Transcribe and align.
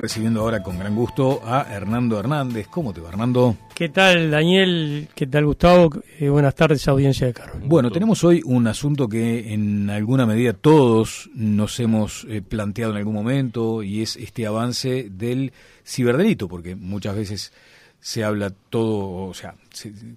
Recibiendo 0.00 0.42
ahora 0.42 0.62
con 0.62 0.78
gran 0.78 0.94
gusto 0.94 1.42
a 1.44 1.66
Hernando 1.74 2.20
Hernández. 2.20 2.68
¿Cómo 2.68 2.92
te 2.92 3.00
va, 3.00 3.08
Hernando? 3.08 3.56
¿Qué 3.74 3.88
tal, 3.88 4.30
Daniel? 4.30 5.08
¿Qué 5.12 5.26
tal, 5.26 5.46
Gustavo? 5.46 5.90
Eh, 6.20 6.28
buenas 6.28 6.54
tardes, 6.54 6.86
audiencia 6.86 7.26
de 7.26 7.34
Carlos. 7.34 7.56
Bueno, 7.64 7.90
tenemos 7.90 8.22
hoy 8.22 8.40
un 8.44 8.68
asunto 8.68 9.08
que 9.08 9.52
en 9.52 9.90
alguna 9.90 10.24
medida 10.24 10.52
todos 10.52 11.28
nos 11.34 11.80
hemos 11.80 12.24
eh, 12.28 12.42
planteado 12.42 12.92
en 12.92 12.98
algún 12.98 13.14
momento 13.14 13.82
y 13.82 14.00
es 14.00 14.14
este 14.14 14.46
avance 14.46 15.08
del 15.10 15.52
ciberdelito, 15.84 16.46
porque 16.46 16.76
muchas 16.76 17.16
veces 17.16 17.52
se 18.00 18.24
habla 18.24 18.50
todo, 18.50 19.26
o 19.26 19.34
sea, 19.34 19.54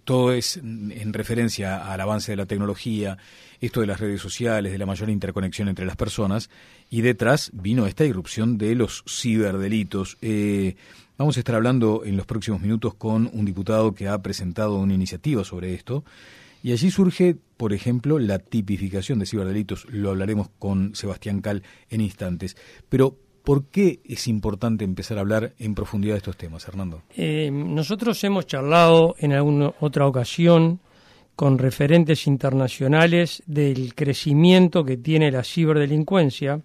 todo 0.03 0.33
es 0.33 0.57
en 0.57 1.13
referencia 1.13 1.91
al 1.91 1.99
avance 1.99 2.31
de 2.31 2.35
la 2.37 2.45
tecnología, 2.45 3.17
esto 3.59 3.81
de 3.81 3.87
las 3.87 3.99
redes 3.99 4.21
sociales, 4.21 4.71
de 4.71 4.77
la 4.77 4.85
mayor 4.85 5.09
interconexión 5.09 5.67
entre 5.67 5.85
las 5.85 5.95
personas, 5.95 6.49
y 6.89 7.01
detrás 7.01 7.51
vino 7.53 7.87
esta 7.87 8.05
irrupción 8.05 8.57
de 8.57 8.75
los 8.75 9.03
ciberdelitos. 9.07 10.17
Eh, 10.21 10.75
vamos 11.17 11.37
a 11.37 11.39
estar 11.39 11.55
hablando 11.55 12.03
en 12.05 12.17
los 12.17 12.25
próximos 12.25 12.61
minutos 12.61 12.93
con 12.93 13.29
un 13.33 13.45
diputado 13.45 13.93
que 13.93 14.07
ha 14.07 14.21
presentado 14.21 14.77
una 14.77 14.93
iniciativa 14.93 15.43
sobre 15.43 15.73
esto, 15.73 16.03
y 16.63 16.71
allí 16.73 16.91
surge, 16.91 17.35
por 17.57 17.73
ejemplo, 17.73 18.19
la 18.19 18.37
tipificación 18.37 19.17
de 19.19 19.25
ciberdelitos. 19.25 19.87
Lo 19.89 20.11
hablaremos 20.11 20.49
con 20.59 20.95
Sebastián 20.95 21.41
Cal 21.41 21.63
en 21.89 22.01
instantes. 22.01 22.55
Pero, 22.87 23.17
¿Por 23.43 23.65
qué 23.65 23.99
es 24.05 24.27
importante 24.27 24.85
empezar 24.85 25.17
a 25.17 25.21
hablar 25.21 25.53
en 25.57 25.73
profundidad 25.73 26.13
de 26.13 26.19
estos 26.19 26.37
temas, 26.37 26.67
Hernando? 26.67 27.01
Eh, 27.15 27.49
nosotros 27.51 28.23
hemos 28.23 28.45
charlado 28.45 29.15
en 29.17 29.33
alguna 29.33 29.71
otra 29.79 30.05
ocasión 30.05 30.79
con 31.35 31.57
referentes 31.57 32.27
internacionales 32.27 33.41
del 33.47 33.95
crecimiento 33.95 34.83
que 34.83 34.97
tiene 34.97 35.31
la 35.31 35.43
ciberdelincuencia, 35.43 36.61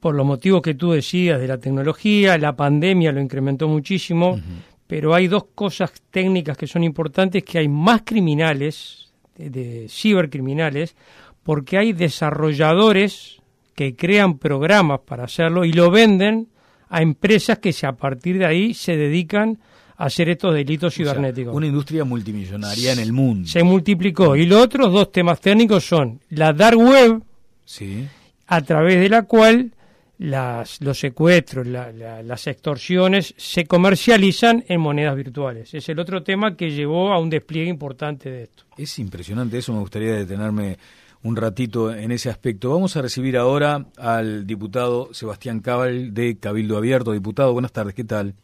por 0.00 0.14
los 0.14 0.26
motivos 0.26 0.60
que 0.60 0.74
tú 0.74 0.92
decías 0.92 1.40
de 1.40 1.48
la 1.48 1.56
tecnología, 1.56 2.36
la 2.36 2.54
pandemia 2.54 3.10
lo 3.10 3.22
incrementó 3.22 3.68
muchísimo, 3.68 4.38
pero 4.86 5.14
hay 5.14 5.28
dos 5.28 5.44
cosas 5.54 5.92
técnicas 6.10 6.58
que 6.58 6.66
son 6.66 6.84
importantes, 6.84 7.42
que 7.42 7.58
hay 7.58 7.68
más 7.68 8.02
criminales, 8.04 9.12
de 9.36 9.86
cibercriminales, 9.88 10.94
porque 11.42 11.78
hay 11.78 11.94
desarrolladores 11.94 13.40
que 13.74 13.96
crean 13.96 14.38
programas 14.38 15.00
para 15.00 15.24
hacerlo 15.24 15.64
y 15.64 15.72
lo 15.72 15.90
venden 15.90 16.48
a 16.88 17.02
empresas 17.02 17.58
que 17.58 17.74
a 17.84 17.92
partir 17.92 18.38
de 18.38 18.46
ahí 18.46 18.74
se 18.74 18.96
dedican 18.96 19.58
a 19.96 20.06
hacer 20.06 20.28
estos 20.28 20.54
delitos 20.54 20.94
cibernéticos. 20.94 21.54
una 21.54 21.66
industria 21.66 22.04
multimillonaria 22.04 22.92
en 22.92 22.98
el 22.98 23.12
mundo. 23.12 23.48
Se 23.48 23.62
multiplicó. 23.62 24.36
Y 24.36 24.46
los 24.46 24.62
otros 24.62 24.92
dos 24.92 25.10
temas 25.12 25.40
técnicos 25.40 25.84
son 25.84 26.20
la 26.30 26.52
dark 26.52 26.78
web, 26.78 27.22
sí. 27.64 28.06
a 28.46 28.60
través 28.60 29.00
de 29.00 29.08
la 29.08 29.22
cual 29.22 29.72
las, 30.18 30.80
los 30.80 30.98
secuestros, 30.98 31.66
las 31.66 32.46
extorsiones 32.46 33.34
se 33.36 33.66
comercializan 33.66 34.64
en 34.68 34.80
monedas 34.80 35.16
virtuales. 35.16 35.74
Es 35.74 35.88
el 35.88 35.98
otro 35.98 36.22
tema 36.22 36.56
que 36.56 36.70
llevó 36.70 37.12
a 37.12 37.18
un 37.18 37.30
despliegue 37.30 37.68
importante 37.68 38.30
de 38.30 38.42
esto. 38.44 38.64
Es 38.76 38.98
impresionante 38.98 39.58
eso, 39.58 39.72
me 39.72 39.80
gustaría 39.80 40.14
detenerme 40.14 40.78
un 41.24 41.36
ratito 41.36 41.92
en 41.92 42.12
ese 42.12 42.28
aspecto. 42.28 42.70
Vamos 42.70 42.96
a 42.96 43.02
recibir 43.02 43.36
ahora 43.36 43.86
al 43.96 44.46
diputado 44.46 45.12
Sebastián 45.12 45.60
Cabal 45.60 46.12
de 46.12 46.38
Cabildo 46.38 46.76
Abierto. 46.76 47.12
Diputado, 47.12 47.52
buenas 47.52 47.72
tardes, 47.72 47.94
¿qué 47.94 48.04
tal? 48.04 48.34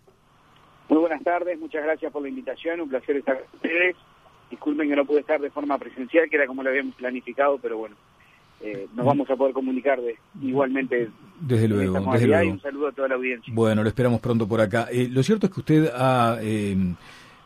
Muy 0.88 0.98
buenas 0.98 1.22
tardes, 1.22 1.58
muchas 1.60 1.84
gracias 1.84 2.10
por 2.10 2.22
la 2.22 2.30
invitación, 2.30 2.80
un 2.80 2.88
placer 2.88 3.18
estar 3.18 3.36
con 3.36 3.46
ustedes. 3.54 3.96
Disculpen 4.50 4.88
que 4.88 4.96
no 4.96 5.04
pude 5.04 5.20
estar 5.20 5.40
de 5.40 5.50
forma 5.50 5.78
presencial, 5.78 6.28
que 6.28 6.36
era 6.36 6.46
como 6.46 6.62
lo 6.62 6.70
habíamos 6.70 6.94
planificado, 6.96 7.58
pero 7.58 7.76
bueno, 7.78 7.94
eh, 8.62 8.88
nos 8.94 9.06
vamos 9.06 9.30
a 9.30 9.36
poder 9.36 9.52
comunicar 9.52 10.00
de, 10.00 10.16
igualmente 10.40 11.10
desde 11.38 11.68
luego, 11.68 12.00
desde 12.12 12.26
luego. 12.26 12.44
Y 12.44 12.48
un 12.48 12.60
saludo 12.60 12.88
a 12.88 12.92
toda 12.92 13.08
la 13.08 13.14
audiencia. 13.14 13.52
Bueno, 13.54 13.82
lo 13.82 13.88
esperamos 13.88 14.20
pronto 14.20 14.48
por 14.48 14.60
acá. 14.60 14.88
Eh, 14.90 15.06
lo 15.08 15.22
cierto 15.22 15.46
es 15.46 15.52
que 15.52 15.60
usted 15.60 15.90
ha 15.94 16.38
eh, 16.40 16.76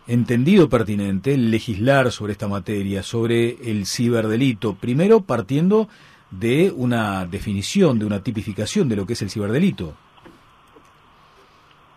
entendido 0.07 0.69
pertinente 0.69 1.37
legislar 1.37 2.11
sobre 2.13 2.33
esta 2.33 2.49
materia, 2.49 3.03
sobre 3.03 3.57
el 3.71 3.87
ciberdelito, 3.87 4.75
primero 4.75 5.23
partiendo 5.23 5.89
de 6.31 6.73
una 6.75 7.27
definición, 7.27 7.99
de 7.99 8.05
una 8.05 8.23
tipificación 8.23 8.89
de 8.89 8.97
lo 8.97 9.07
que 9.07 9.15
es 9.15 9.23
el 9.23 9.31
ciberdelito. 9.31 9.95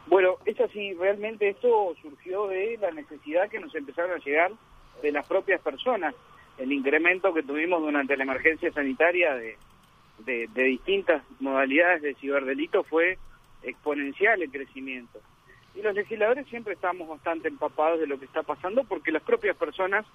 Bueno, 0.07 0.37
es 0.45 0.59
así, 0.61 0.93
realmente 0.93 1.49
esto 1.49 1.93
surgió 2.01 2.47
de 2.47 2.77
la 2.79 2.91
necesidad 2.91 3.49
que 3.49 3.59
nos 3.59 3.75
empezaron 3.75 4.11
a 4.11 4.23
llegar 4.23 4.51
de 5.01 5.11
las 5.11 5.27
propias 5.27 5.59
personas. 5.61 6.15
El 6.57 6.71
incremento 6.71 7.33
que 7.33 7.43
tuvimos 7.43 7.81
durante 7.81 8.15
la 8.15 8.23
emergencia 8.23 8.71
sanitaria 8.71 9.35
de, 9.35 9.57
de, 10.25 10.47
de 10.53 10.63
distintas 10.63 11.23
modalidades 11.39 12.01
de 12.01 12.15
ciberdelito 12.15 12.83
fue 12.83 13.17
exponencial 13.63 14.41
el 14.41 14.49
crecimiento 14.49 15.19
y 15.77 15.81
los 15.83 15.93
legisladores 15.93 16.47
siempre 16.47 16.73
estamos 16.73 17.07
bastante 17.07 17.47
empapados 17.47 17.99
de 17.99 18.07
lo 18.07 18.17
que 18.17 18.25
está 18.25 18.41
pasando 18.41 18.83
porque 18.83 19.11
las 19.11 19.21
propias 19.21 19.55
personas, 19.55 20.05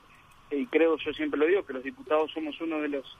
y 0.51 0.67
creo 0.67 0.97
yo 0.99 1.13
siempre 1.13 1.39
lo 1.39 1.47
digo, 1.47 1.65
que 1.65 1.73
los 1.73 1.85
diputados 1.85 2.33
somos 2.33 2.61
uno 2.61 2.81
de 2.81 2.89
los 2.89 3.17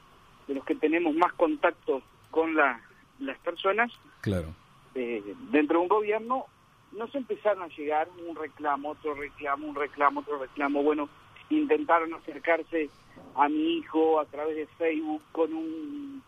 de 0.47 0.55
los 0.55 0.65
que 0.65 0.75
tenemos 0.75 1.15
más 1.15 1.31
contacto 1.33 2.01
con 2.29 2.53
la, 2.53 2.81
las 3.19 3.37
personas, 3.39 3.91
claro. 4.19 4.53
Eh, 4.93 5.23
dentro 5.51 5.79
de 5.79 5.83
un 5.83 5.87
gobierno, 5.87 6.45
nos 6.91 7.15
empezaron 7.15 7.63
a 7.63 7.67
llegar 7.67 8.09
un 8.27 8.35
reclamo, 8.35 8.89
otro 8.89 9.13
reclamo, 9.13 9.67
un 9.67 9.75
reclamo, 9.75 10.19
otro 10.19 10.37
reclamo. 10.37 10.83
Bueno, 10.83 11.07
intentaron 11.49 12.13
acercarse 12.13 12.89
a 13.35 13.47
mi 13.47 13.77
hijo 13.77 14.19
a 14.19 14.25
través 14.25 14.57
de 14.57 14.67
Facebook 14.77 15.21
con 15.31 15.53
un 15.53 16.21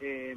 eh, 0.00 0.36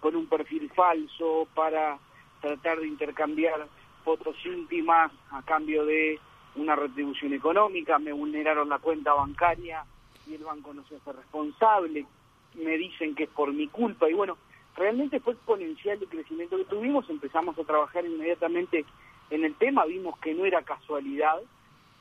con 0.00 0.14
un 0.14 0.26
perfil 0.26 0.70
falso 0.74 1.48
para 1.54 1.98
tratar 2.42 2.80
de 2.80 2.88
intercambiar 2.88 3.66
fotos 4.04 4.36
íntimas 4.44 5.12
a 5.30 5.42
cambio 5.42 5.84
de 5.84 6.18
una 6.56 6.76
retribución 6.76 7.32
económica, 7.32 7.98
me 7.98 8.12
vulneraron 8.12 8.68
la 8.68 8.78
cuenta 8.78 9.14
bancaria 9.14 9.84
y 10.26 10.34
el 10.34 10.44
banco 10.44 10.74
no 10.74 10.84
se 10.86 10.96
hace 10.96 11.12
responsable, 11.12 12.06
me 12.54 12.76
dicen 12.76 13.14
que 13.14 13.24
es 13.24 13.30
por 13.30 13.52
mi 13.52 13.68
culpa 13.68 14.08
y 14.08 14.12
bueno, 14.12 14.36
realmente 14.76 15.20
fue 15.20 15.32
exponencial 15.34 15.98
el 16.00 16.08
crecimiento 16.08 16.56
que 16.56 16.64
tuvimos, 16.64 17.08
empezamos 17.08 17.58
a 17.58 17.64
trabajar 17.64 18.04
inmediatamente 18.04 18.84
en 19.30 19.44
el 19.44 19.54
tema, 19.54 19.84
vimos 19.86 20.18
que 20.18 20.34
no 20.34 20.44
era 20.44 20.62
casualidad 20.62 21.40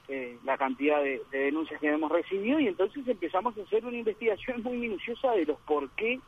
eh, 0.07 0.37
la 0.43 0.57
cantidad 0.57 1.01
de, 1.01 1.21
denuncias 1.31 1.79
que 1.79 1.87
hemos 1.87 2.11
recibido 2.11 2.59
y 2.59 2.67
entonces 2.67 3.07
empezamos 3.07 3.57
a 3.57 3.61
hacer 3.61 3.85
una 3.85 3.97
investigación 3.97 4.61
muy 4.61 4.77
minuciosa 4.77 5.31
de 5.31 5.45
los 5.45 5.57
por 5.61 5.89
qué 5.91 6.19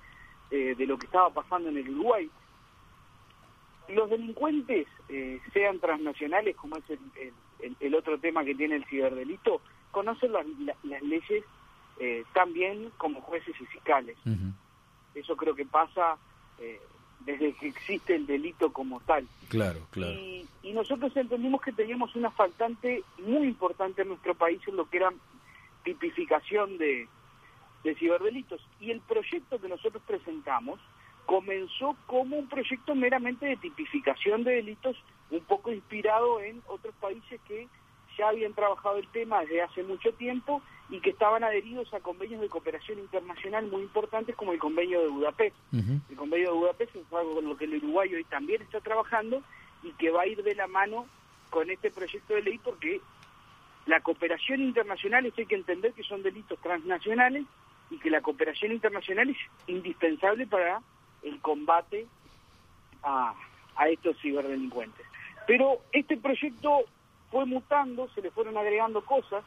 eh, 0.51 0.75
de 0.77 0.85
lo 0.85 0.97
que 0.97 1.07
estaba 1.07 1.29
pasando 1.31 1.69
en 1.69 1.77
el 1.77 1.89
Uruguay 1.89 2.29
los 3.89 4.09
delincuentes, 4.09 4.87
eh, 5.09 5.39
sean 5.51 5.79
transnacionales, 5.79 6.55
como 6.55 6.77
es 6.77 6.83
el, 7.79 7.95
otro 7.95 8.17
tema 8.17 8.43
que 8.43 8.55
tiene 8.55 8.75
el 8.75 8.85
ciberdelito, 8.85 9.61
conocen 9.91 10.33
las, 10.33 10.45
leyes 11.01 11.43
eh, 11.99 12.23
tan 12.33 12.53
bien 12.53 12.91
como 12.97 13.21
jueces 13.21 13.55
y 13.59 13.65
fiscales. 13.65 14.17
Eso 15.13 15.35
creo 15.35 15.53
que 15.53 15.65
pasa 15.65 16.17
eh, 16.59 16.79
desde 17.21 17.53
que 17.53 17.67
existe 17.67 18.15
el 18.15 18.25
delito 18.25 18.71
como 18.73 18.99
tal. 19.01 19.27
Claro, 19.49 19.81
claro. 19.91 20.13
Y, 20.13 20.47
nosotros 20.73 21.15
entendimos 21.15 21.61
que 21.61 21.71
teníamos 21.71 22.15
una 22.15 22.31
faltante 22.31 23.03
muy 23.19 23.47
importante 23.47 24.01
en 24.01 24.07
nuestro 24.07 24.33
país 24.33 24.59
en 24.67 24.75
lo 24.75 24.89
que 24.89 24.97
era 24.97 25.13
tipificación 25.83 26.79
de, 26.79 27.07
de 27.83 27.95
ciberdelitos. 27.95 28.59
Y 28.79 28.89
el 28.89 28.99
proyecto 29.01 29.61
que 29.61 29.69
nosotros 29.69 30.01
presentamos 30.07 30.79
comenzó 31.25 31.95
como 32.07 32.37
un 32.37 32.47
proyecto 32.47 32.95
meramente 32.95 33.45
de 33.45 33.57
tipificación 33.57 34.43
de 34.43 34.55
delitos, 34.55 34.97
un 35.31 35.41
poco 35.41 35.71
inspirado 35.71 36.41
en 36.41 36.61
otros 36.67 36.93
países 36.95 37.39
que 37.47 37.67
ya 38.17 38.29
habían 38.29 38.53
trabajado 38.53 38.97
el 38.97 39.07
tema 39.07 39.41
desde 39.41 39.61
hace 39.61 39.83
mucho 39.83 40.13
tiempo 40.13 40.61
y 40.89 40.99
que 40.99 41.09
estaban 41.09 41.43
adheridos 41.43 41.91
a 41.93 41.99
convenios 41.99 42.41
de 42.41 42.49
cooperación 42.49 42.99
internacional 42.99 43.67
muy 43.67 43.81
importantes 43.81 44.35
como 44.35 44.53
el 44.53 44.59
convenio 44.59 45.01
de 45.01 45.07
Budapest. 45.07 45.55
El 45.73 46.15
convenio 46.15 46.51
de 46.51 46.57
Budapest 46.57 46.95
es 46.95 47.13
algo 47.13 47.35
con 47.35 47.45
lo 47.45 47.57
que 47.57 47.65
el 47.65 47.75
Uruguay 47.77 48.13
hoy 48.13 48.23
también 48.25 48.61
está 48.61 48.79
trabajando 48.81 49.41
y 49.81 49.91
que 49.93 50.11
va 50.11 50.21
a 50.21 50.27
ir 50.27 50.43
de 50.43 50.55
la 50.55 50.67
mano 50.67 51.07
con 51.49 51.69
este 51.69 51.89
proyecto 51.89 52.35
de 52.35 52.43
ley 52.43 52.59
porque 52.63 53.01
la 53.85 54.01
cooperación 54.01 54.61
internacional 54.61 55.25
es 55.25 55.37
hay 55.37 55.45
que 55.45 55.55
entender 55.55 55.93
que 55.93 56.03
son 56.03 56.21
delitos 56.21 56.59
transnacionales 56.59 57.45
y 57.89 57.97
que 57.97 58.09
la 58.09 58.21
cooperación 58.21 58.71
internacional 58.71 59.29
es 59.29 59.37
indispensable 59.67 60.47
para 60.47 60.81
el 61.23 61.39
combate 61.39 62.07
a, 63.03 63.33
estos 63.89 64.17
ciberdelincuentes. 64.21 65.05
Pero 65.47 65.79
este 65.91 66.17
proyecto 66.17 66.83
fue 67.31 67.45
mutando, 67.45 68.07
se 68.09 68.21
le 68.21 68.31
fueron 68.31 68.57
agregando 68.57 69.03
cosas. 69.03 69.43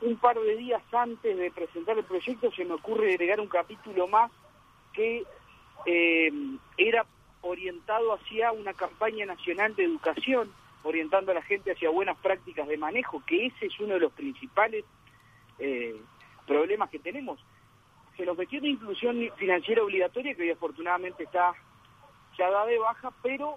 Un 0.00 0.16
par 0.16 0.38
de 0.38 0.56
días 0.56 0.82
antes 0.92 1.36
de 1.36 1.50
presentar 1.50 1.98
el 1.98 2.04
proyecto 2.04 2.50
se 2.52 2.64
me 2.64 2.74
ocurre 2.74 3.10
agregar 3.12 3.40
un 3.40 3.48
capítulo 3.48 4.06
más 4.08 4.30
que 4.92 5.24
eh, 5.86 6.32
era 6.76 7.04
orientado 7.42 8.14
hacia 8.14 8.52
una 8.52 8.72
campaña 8.74 9.26
nacional 9.26 9.74
de 9.76 9.84
educación, 9.84 10.52
orientando 10.82 11.32
a 11.32 11.34
la 11.34 11.42
gente 11.42 11.72
hacia 11.72 11.90
buenas 11.90 12.16
prácticas 12.18 12.66
de 12.66 12.76
manejo, 12.76 13.22
que 13.26 13.46
ese 13.46 13.66
es 13.66 13.78
uno 13.80 13.94
de 13.94 14.00
los 14.00 14.12
principales 14.12 14.84
eh, 15.58 15.96
problemas 16.46 16.90
que 16.90 16.98
tenemos 16.98 17.38
se 18.18 18.26
nos 18.26 18.36
metió 18.36 18.58
una 18.58 18.68
inclusión 18.68 19.16
financiera 19.36 19.82
obligatoria 19.82 20.34
que 20.34 20.42
hoy 20.42 20.50
afortunadamente 20.50 21.22
está 21.22 21.52
ya 22.36 22.50
da 22.50 22.66
de 22.66 22.78
baja, 22.78 23.12
pero 23.22 23.56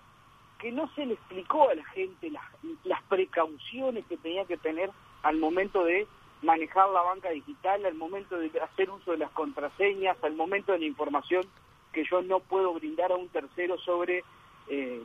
que 0.59 0.71
no 0.71 0.87
se 0.93 1.07
le 1.07 1.15
explicó 1.15 1.67
a 1.67 1.73
la 1.73 1.83
gente 1.85 2.29
las, 2.29 2.43
las 2.83 3.01
precauciones 3.03 4.05
que 4.05 4.17
tenía 4.17 4.45
que 4.45 4.57
tener 4.57 4.91
al 5.23 5.37
momento 5.37 5.83
de 5.83 6.07
manejar 6.43 6.89
la 6.89 7.01
banca 7.01 7.29
digital, 7.31 7.85
al 7.85 7.95
momento 7.95 8.37
de 8.37 8.51
hacer 8.61 8.91
uso 8.91 9.11
de 9.11 9.17
las 9.17 9.31
contraseñas, 9.31 10.15
al 10.23 10.35
momento 10.35 10.71
de 10.71 10.79
la 10.79 10.85
información 10.85 11.43
que 11.91 12.05
yo 12.05 12.21
no 12.21 12.39
puedo 12.39 12.73
brindar 12.75 13.11
a 13.11 13.15
un 13.15 13.29
tercero 13.29 13.79
sobre 13.79 14.23
eh, 14.67 15.01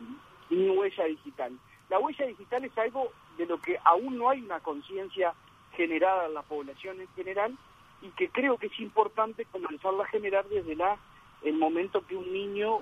mi 0.51 0.69
huella 0.69 1.05
digital. 1.05 1.53
La 1.89 1.99
huella 1.99 2.27
digital 2.27 2.63
es 2.65 2.77
algo 2.77 3.11
de 3.39 3.47
lo 3.47 3.59
que 3.59 3.79
aún 3.85 4.19
no 4.19 4.29
hay 4.29 4.43
una 4.43 4.61
conciencia 4.61 5.33
generada 5.73 6.27
en 6.27 6.35
la 6.35 6.43
población 6.43 7.01
en 7.01 7.09
general 7.15 7.57
y 8.03 8.09
que 8.11 8.29
creo 8.29 8.59
que 8.59 8.67
es 8.67 8.81
importante 8.81 9.45
comenzarla 9.47 10.05
a 10.05 10.09
generar 10.09 10.47
desde 10.49 10.77
la 10.77 10.99
el 11.43 11.55
momento 11.55 12.05
que 12.07 12.17
un 12.17 12.33
niño 12.33 12.81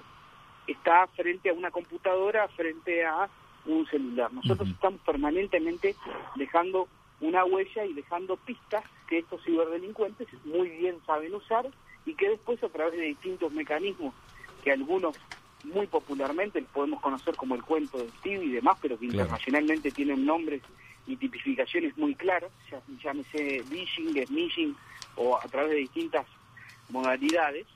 está 0.67 1.07
frente 1.09 1.51
a 1.51 1.53
una 1.53 1.71
computadora, 1.71 2.49
frente 2.49 3.05
a 3.05 3.29
un 3.67 3.87
celular. 3.87 4.33
Nosotros 4.33 4.69
estamos 4.69 5.01
permanentemente 5.01 5.97
dejando 6.37 6.89
una 7.21 7.45
huella 7.45 7.85
y 7.85 7.93
dejando 7.93 8.37
pistas 8.37 8.85
que 9.09 9.19
estos 9.19 9.43
ciberdelincuentes 9.45 10.29
muy 10.45 10.69
bien 10.69 10.99
saben 11.07 11.35
usar 11.35 11.69
y 12.07 12.15
que 12.15 12.31
después 12.31 12.63
a 12.63 12.69
través 12.69 12.95
de 12.95 13.07
distintos 13.07 13.53
mecanismos 13.53 14.15
que 14.63 14.73
algunos 14.73 15.15
muy 15.63 15.87
popularmente 15.87 16.63
podemos 16.63 17.01
conocer 17.01 17.35
como 17.37 17.55
el 17.55 17.63
cuento 17.63 17.99
de 17.99 18.11
Steve 18.19 18.45
y 18.45 18.51
demás, 18.51 18.77
pero 18.81 18.99
que 18.99 19.07
internacionalmente 19.07 19.91
tienen 19.93 20.25
nombres 20.27 20.63
y 21.07 21.17
tipificaciones 21.17 21.97
muy 21.97 22.15
claras, 22.15 22.51
ya, 22.71 22.81
llámese 23.03 23.65
phishing, 23.65 24.27
smishing 24.27 24.77
o 25.17 25.37
a 25.37 25.43
través 25.43 25.71
de 25.71 25.77
distintas 25.77 26.27
modalidades. 26.89 27.67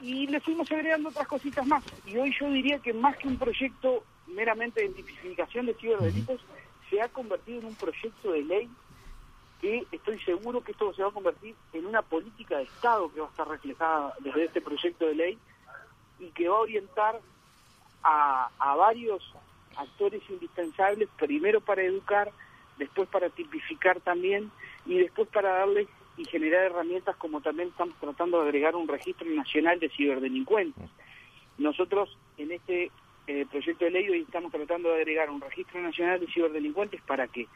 Y 0.00 0.26
le 0.26 0.40
fuimos 0.40 0.70
agregando 0.70 1.08
otras 1.08 1.28
cositas 1.28 1.66
más. 1.66 1.82
Y 2.06 2.16
hoy 2.16 2.34
yo 2.38 2.50
diría 2.50 2.78
que 2.78 2.92
más 2.92 3.16
que 3.16 3.28
un 3.28 3.38
proyecto 3.38 4.04
meramente 4.26 4.82
de 4.82 4.88
tipificación 4.90 5.66
de 5.66 5.74
ciberdelitos, 5.74 6.40
se 6.90 7.00
ha 7.00 7.08
convertido 7.08 7.60
en 7.60 7.66
un 7.66 7.74
proyecto 7.74 8.32
de 8.32 8.42
ley 8.42 8.70
que 9.60 9.86
estoy 9.92 10.18
seguro 10.20 10.62
que 10.62 10.72
esto 10.72 10.92
se 10.92 11.02
va 11.02 11.08
a 11.08 11.12
convertir 11.12 11.54
en 11.72 11.86
una 11.86 12.02
política 12.02 12.58
de 12.58 12.64
Estado 12.64 13.10
que 13.12 13.20
va 13.20 13.26
a 13.26 13.30
estar 13.30 13.48
reflejada 13.48 14.14
desde 14.20 14.44
este 14.44 14.60
proyecto 14.60 15.06
de 15.06 15.14
ley 15.14 15.38
y 16.18 16.26
que 16.30 16.48
va 16.48 16.56
a 16.56 16.60
orientar 16.60 17.20
a, 18.02 18.50
a 18.58 18.74
varios 18.76 19.22
actores 19.76 20.22
indispensables, 20.28 21.08
primero 21.18 21.60
para 21.60 21.82
educar, 21.82 22.30
después 22.78 23.08
para 23.08 23.30
tipificar 23.30 24.00
también 24.00 24.50
y 24.86 24.98
después 24.98 25.28
para 25.28 25.58
darles 25.58 25.88
y 26.16 26.24
generar 26.26 26.66
herramientas 26.66 27.16
como 27.16 27.40
también 27.40 27.68
estamos 27.68 27.96
tratando 27.98 28.40
de 28.40 28.44
agregar 28.44 28.76
un 28.76 28.86
registro 28.86 29.28
nacional 29.30 29.80
de 29.80 29.88
ciberdelincuentes. 29.88 30.90
Nosotros 31.58 32.16
en 32.38 32.52
este 32.52 32.90
eh, 33.26 33.46
proyecto 33.50 33.84
de 33.84 33.90
ley 33.90 34.08
hoy 34.08 34.20
estamos 34.20 34.52
tratando 34.52 34.90
de 34.90 34.96
agregar 34.96 35.30
un 35.30 35.40
registro 35.40 35.80
nacional 35.80 36.20
de 36.20 36.26
ciberdelincuentes 36.26 37.00
para 37.02 37.26
que, 37.26 37.48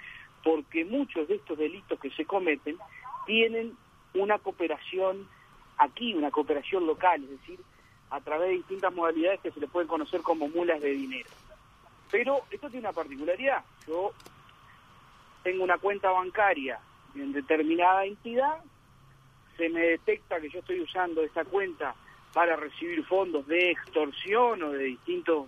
porque 0.43 0.85
muchos 0.85 1.29
de 1.29 1.37
estos 1.37 1.59
delitos 1.59 2.01
que 2.01 2.11
se 2.11 2.25
cometen 2.25 2.77
tienen 3.27 3.77
una 4.15 4.39
cooperación 4.39 5.29
aquí, 5.77 6.15
una 6.15 6.31
cooperación 6.31 6.87
local, 6.87 7.23
es 7.23 7.31
decir, 7.31 7.61
a 8.11 8.21
través 8.21 8.49
de 8.49 8.57
distintas 8.57 8.93
modalidades 8.93 9.41
que 9.41 9.51
se 9.51 9.61
le 9.61 9.69
pueden 9.69 9.89
conocer 9.89 10.23
como 10.23 10.49
mulas 10.49 10.81
de 10.81 10.91
dinero. 10.91 11.29
Pero 12.11 12.41
esto 12.51 12.71
tiene 12.71 12.87
una 12.87 12.95
particularidad. 12.95 13.63
Yo 13.87 14.13
tengo 15.43 15.63
una 15.63 15.77
cuenta 15.77 16.11
bancaria 16.11 16.81
en 17.15 17.33
determinada 17.33 18.05
entidad, 18.05 18.63
se 19.57 19.69
me 19.69 19.81
detecta 19.81 20.41
que 20.41 20.51
yo 20.51 20.61
estoy 20.61 20.81
usando 20.81 21.23
esa 21.23 21.45
cuenta 21.45 21.95
para 22.33 22.57
recibir 22.57 23.05
fondos 23.05 23.47
de 23.47 23.71
extorsión 23.71 24.63
o 24.63 24.71
de 24.73 24.85
distintos 24.85 25.47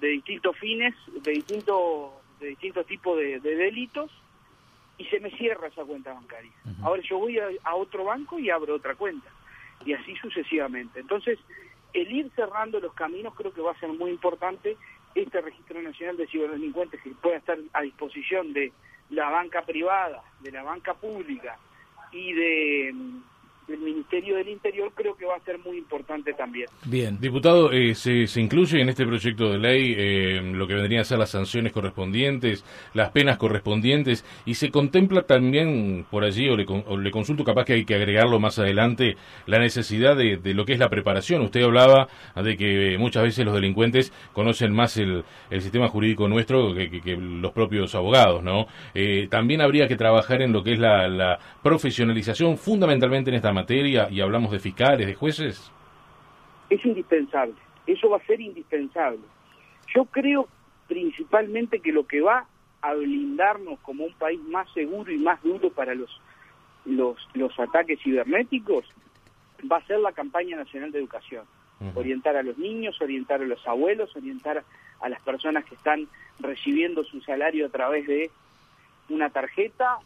de 0.00 0.08
distintos 0.08 0.58
fines, 0.58 0.94
de 1.22 1.32
distintos 1.32 2.12
de 2.40 2.48
distintos 2.48 2.86
tipos 2.86 3.16
de, 3.16 3.40
delitos 3.40 4.10
y 4.98 5.04
se 5.06 5.20
me 5.20 5.30
cierra 5.30 5.68
esa 5.68 5.84
cuenta 5.84 6.12
bancaria. 6.12 6.52
Ahora 6.82 7.02
yo 7.02 7.18
voy 7.18 7.38
a 7.38 7.74
otro 7.74 8.04
banco 8.04 8.38
y 8.38 8.50
abro 8.50 8.74
otra 8.74 8.94
cuenta 8.94 9.28
y 9.84 9.92
así 9.92 10.14
sucesivamente. 10.16 11.00
Entonces, 11.00 11.38
el 11.92 12.10
ir 12.10 12.30
cerrando 12.34 12.80
los 12.80 12.92
caminos 12.94 13.34
creo 13.34 13.52
que 13.52 13.60
va 13.60 13.72
a 13.72 13.80
ser 13.80 13.90
muy 13.90 14.10
importante 14.10 14.76
este 15.14 15.40
registro 15.40 15.80
nacional 15.80 16.16
de 16.16 16.26
ciberdelincuentes 16.26 17.00
que 17.02 17.10
pueda 17.10 17.36
estar 17.36 17.58
a 17.72 17.82
disposición 17.82 18.52
de 18.52 18.72
la 19.14 19.30
banca 19.30 19.62
privada, 19.62 20.22
de 20.40 20.50
la 20.50 20.62
banca 20.62 20.94
pública 20.94 21.56
y 22.12 22.32
de 22.32 22.94
del 23.66 23.80
Ministerio 23.80 24.36
del 24.36 24.48
Interior 24.48 24.92
creo 24.94 25.16
que 25.16 25.24
va 25.24 25.36
a 25.36 25.40
ser 25.40 25.58
muy 25.58 25.78
importante 25.78 26.32
también. 26.34 26.66
Bien. 26.84 27.18
Diputado, 27.18 27.72
eh, 27.72 27.94
se, 27.94 28.26
se, 28.26 28.40
incluye 28.40 28.80
en 28.80 28.88
este 28.88 29.06
proyecto 29.06 29.50
de 29.50 29.58
ley 29.58 29.94
eh, 29.96 30.40
lo 30.42 30.66
que 30.66 30.74
vendrían 30.74 31.00
a 31.00 31.04
ser 31.04 31.18
las 31.18 31.30
sanciones 31.30 31.72
correspondientes, 31.72 32.64
las 32.92 33.10
penas 33.10 33.38
correspondientes, 33.38 34.24
y 34.44 34.54
se 34.54 34.70
contempla 34.70 35.22
también 35.22 36.04
por 36.10 36.24
allí, 36.24 36.48
o 36.48 36.56
le, 36.56 36.66
le 37.02 37.10
consulto 37.10 37.44
capaz 37.44 37.64
que 37.64 37.74
hay 37.74 37.84
que 37.84 37.94
agregarlo 37.94 38.38
más 38.38 38.58
adelante, 38.58 39.16
la 39.46 39.58
necesidad 39.58 40.16
de, 40.16 40.36
de, 40.36 40.54
lo 40.54 40.64
que 40.64 40.74
es 40.74 40.78
la 40.78 40.90
preparación. 40.90 41.42
Usted 41.42 41.62
hablaba 41.62 42.08
de 42.36 42.56
que 42.56 42.96
muchas 42.98 43.22
veces 43.22 43.44
los 43.44 43.54
delincuentes 43.54 44.12
conocen 44.32 44.72
más 44.72 44.96
el, 44.98 45.24
el 45.50 45.60
sistema 45.62 45.88
jurídico 45.88 46.28
nuestro 46.28 46.74
que, 46.74 47.00
que, 47.00 47.16
los 47.16 47.52
propios 47.52 47.94
abogados, 47.94 48.42
¿no? 48.42 48.66
Eh, 48.94 49.28
también 49.30 49.60
habría 49.60 49.88
que 49.88 49.96
trabajar 49.96 50.42
en 50.42 50.52
lo 50.52 50.62
que 50.62 50.72
es 50.72 50.78
la, 50.78 51.08
la 51.08 51.38
profesionalización, 51.62 52.58
fundamentalmente 52.58 53.30
en 53.30 53.36
esta 53.36 53.53
materia 53.54 54.08
y 54.10 54.20
hablamos 54.20 54.50
de 54.50 54.58
fiscales, 54.58 55.06
de 55.06 55.14
jueces? 55.14 55.70
Es 56.68 56.84
indispensable, 56.84 57.54
eso 57.86 58.10
va 58.10 58.18
a 58.18 58.26
ser 58.26 58.40
indispensable. 58.40 59.20
Yo 59.94 60.04
creo 60.06 60.48
principalmente 60.88 61.80
que 61.80 61.92
lo 61.92 62.06
que 62.06 62.20
va 62.20 62.46
a 62.82 62.94
blindarnos 62.94 63.78
como 63.80 64.04
un 64.04 64.12
país 64.14 64.40
más 64.42 64.70
seguro 64.72 65.10
y 65.10 65.18
más 65.18 65.42
duro 65.42 65.70
para 65.70 65.94
los, 65.94 66.20
los, 66.84 67.16
los 67.32 67.58
ataques 67.58 67.98
cibernéticos 68.02 68.84
va 69.70 69.78
a 69.78 69.86
ser 69.86 70.00
la 70.00 70.12
campaña 70.12 70.56
nacional 70.56 70.92
de 70.92 70.98
educación. 70.98 71.44
Orientar 71.94 72.36
a 72.36 72.42
los 72.42 72.56
niños, 72.56 73.00
orientar 73.02 73.42
a 73.42 73.44
los 73.44 73.66
abuelos, 73.66 74.14
orientar 74.16 74.64
a 75.00 75.08
las 75.08 75.20
personas 75.22 75.64
que 75.64 75.74
están 75.74 76.08
recibiendo 76.38 77.04
su 77.04 77.20
salario 77.20 77.66
a 77.66 77.68
través 77.68 78.06
de 78.06 78.30
una 79.10 79.28
tarjeta, 79.28 79.98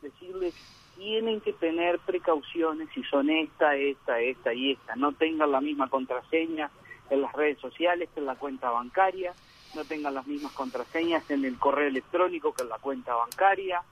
decirles 0.00 0.54
tienen 0.96 1.40
que 1.40 1.52
tener 1.52 1.98
precauciones 2.00 2.88
si 2.94 3.02
son 3.04 3.30
esta, 3.30 3.76
esta, 3.76 4.20
esta 4.20 4.54
y 4.54 4.72
esta. 4.72 4.96
No 4.96 5.12
tengan 5.12 5.52
la 5.52 5.60
misma 5.60 5.88
contraseña 5.88 6.70
en 7.10 7.20
las 7.20 7.32
redes 7.32 7.58
sociales 7.58 8.08
que 8.14 8.20
en 8.20 8.26
la 8.26 8.36
cuenta 8.36 8.70
bancaria, 8.70 9.34
no 9.74 9.84
tengan 9.84 10.14
las 10.14 10.26
mismas 10.26 10.52
contraseñas 10.52 11.28
en 11.30 11.44
el 11.44 11.58
correo 11.58 11.88
electrónico 11.88 12.54
que 12.54 12.62
en 12.62 12.68
la 12.68 12.78
cuenta 12.78 13.14
bancaria. 13.14 13.82